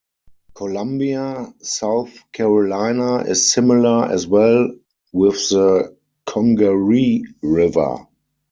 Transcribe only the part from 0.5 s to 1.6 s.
Columbia,